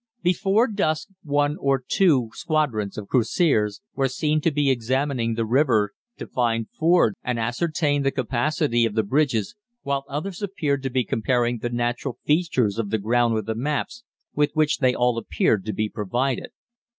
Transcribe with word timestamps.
"Before 0.23 0.65
dusk 0.67 1.09
one 1.21 1.57
or 1.57 1.83
two 1.87 2.31
squadrons 2.33 2.97
of 2.97 3.07
Cuirassiers 3.07 3.81
were 3.93 4.07
seen 4.07 4.41
to 4.41 4.49
be 4.49 4.71
examining 4.71 5.35
the 5.35 5.45
river 5.45 5.93
to 6.17 6.25
find 6.25 6.67
fords 6.71 7.17
and 7.23 7.37
ascertain 7.37 8.01
the 8.01 8.09
capacity 8.09 8.83
of 8.85 8.95
the 8.95 9.03
bridges, 9.03 9.53
while 9.83 10.05
others 10.09 10.41
appeared 10.41 10.81
to 10.81 10.89
be 10.89 11.03
comparing 11.03 11.59
the 11.59 11.69
natural 11.69 12.17
features 12.25 12.79
of 12.79 12.89
the 12.89 12.97
ground 12.97 13.35
with 13.35 13.45
the 13.45 13.53
maps 13.53 14.03
with 14.33 14.49
which 14.55 14.79
they 14.79 14.95
all 14.95 15.19
appeared 15.19 15.65
to 15.65 15.71
be 15.73 15.87
provided. 15.87 16.49